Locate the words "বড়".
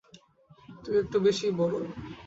1.59-1.73